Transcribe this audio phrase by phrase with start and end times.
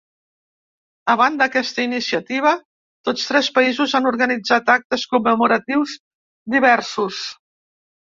[1.13, 2.55] A banda aquesta iniciativa,
[3.11, 5.97] tots tres països han organitzat actes commemoratius
[6.59, 7.25] diversos.